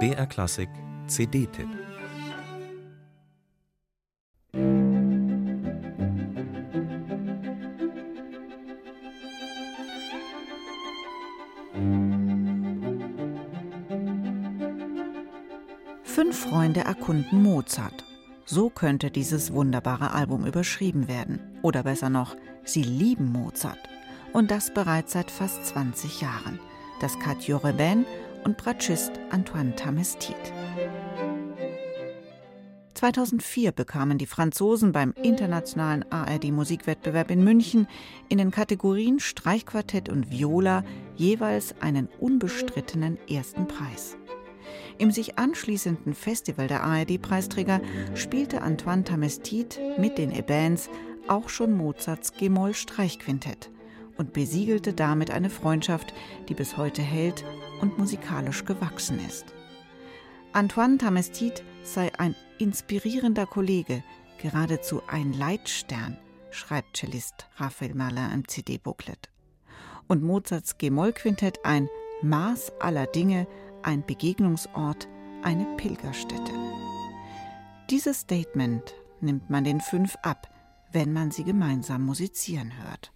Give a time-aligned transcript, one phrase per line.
[0.00, 0.68] BR Klassik
[1.06, 1.68] CD-Tipp
[16.02, 18.04] Fünf Freunde erkunden Mozart.
[18.44, 21.38] So könnte dieses wunderbare Album überschrieben werden.
[21.62, 23.78] Oder besser noch, sie lieben Mozart.
[24.32, 26.58] Und das bereits seit fast 20 Jahren.
[27.00, 28.06] Das Quatuor Rebin
[28.44, 30.36] und Bratschist Antoine Tamestit.
[32.94, 37.88] 2004 bekamen die Franzosen beim internationalen ARD-Musikwettbewerb in München
[38.28, 40.84] in den Kategorien Streichquartett und Viola
[41.16, 44.16] jeweils einen unbestrittenen ersten Preis.
[44.96, 47.80] Im sich anschließenden Festival der ARD-Preisträger
[48.14, 50.88] spielte Antoine Tamestit mit den Ebans
[51.26, 53.73] auch schon Mozarts G-Moll-Streichquintett
[54.16, 56.14] und besiegelte damit eine Freundschaft,
[56.48, 57.44] die bis heute hält
[57.80, 59.46] und musikalisch gewachsen ist.
[60.52, 64.02] Antoine Tamestit sei ein inspirierender Kollege,
[64.40, 66.16] geradezu ein Leitstern,
[66.50, 69.30] schreibt Cellist Raphael Mahler im CD-Booklet.
[70.06, 71.88] Und Mozarts G-Moll-Quintett ein
[72.22, 73.46] Maß aller Dinge,
[73.82, 75.08] ein Begegnungsort,
[75.42, 76.52] eine Pilgerstätte.
[77.90, 80.48] Dieses Statement nimmt man den fünf ab,
[80.92, 83.13] wenn man sie gemeinsam musizieren hört.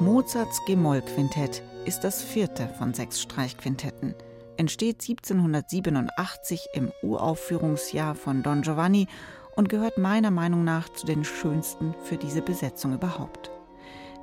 [0.00, 4.14] Mozarts G-Moll-Quintett ist das vierte von sechs Streichquintetten.
[4.56, 9.08] Entsteht 1787 im Uraufführungsjahr von Don Giovanni
[9.56, 13.50] und gehört meiner Meinung nach zu den schönsten für diese Besetzung überhaupt.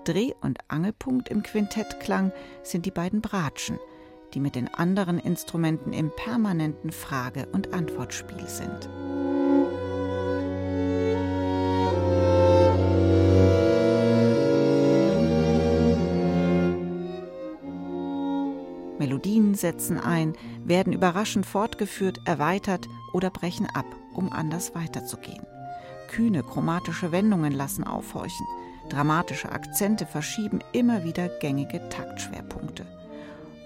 [0.03, 2.31] Dreh- und Angelpunkt im Quintettklang
[2.63, 3.79] sind die beiden Bratschen,
[4.33, 8.89] die mit den anderen Instrumenten im permanenten Frage- und Antwortspiel sind.
[19.01, 25.43] Melodien setzen ein, werden überraschend fortgeführt, erweitert oder brechen ab, um anders weiterzugehen.
[26.07, 28.45] Kühne chromatische Wendungen lassen aufhorchen.
[28.89, 32.85] Dramatische Akzente verschieben immer wieder gängige Taktschwerpunkte.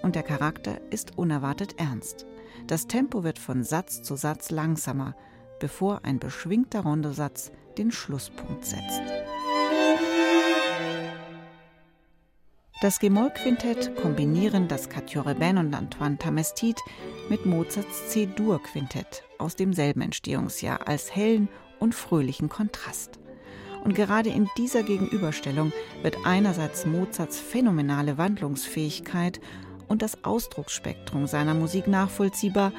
[0.02, 2.24] Und der Charakter ist unerwartet ernst.
[2.66, 5.14] Das Tempo wird von Satz zu Satz langsamer,
[5.60, 9.02] bevor ein beschwingter Rondosatz den Schlusspunkt setzt.
[12.82, 16.78] Das G-Moll-Quintett kombinieren das Quatuor Rebin und Antoine Tamestit
[17.30, 21.48] mit Mozarts C-Dur-Quintett aus demselben Entstehungsjahr als hellen
[21.80, 23.18] und fröhlichen Kontrast.
[23.82, 25.72] Und gerade in dieser Gegenüberstellung
[26.02, 29.40] wird einerseits Mozarts phänomenale Wandlungsfähigkeit
[29.88, 32.72] und das Ausdrucksspektrum seiner Musik nachvollziehbar,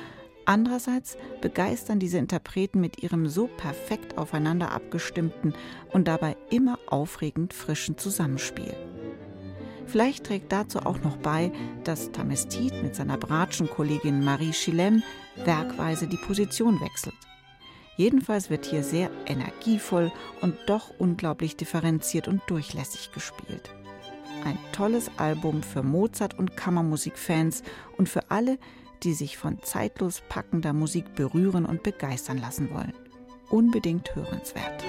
[0.46, 5.56] andererseits begeistern diese Interpreten mit ihrem so perfekt aufeinander abgestimmten
[5.92, 8.76] und dabei immer aufregend frischen Zusammenspiel.
[9.88, 11.52] Vielleicht trägt dazu auch noch bei,
[11.86, 15.02] dass Tamestit mit seiner Bratschenkollegin Marie Chilem
[15.46, 17.16] werkweise die Position wechselt.
[17.96, 20.12] Jedenfalls wird hier sehr energievoll
[20.42, 23.72] und doch unglaublich differenziert und durchlässig gespielt.
[24.46, 27.64] Ein tolles Album für Mozart- und Kammermusikfans
[27.98, 28.60] und für alle,
[29.04, 32.94] die sich von zeitlos packender Musik berühren und begeistern lassen wollen.
[33.50, 34.84] Unbedingt hörenswert.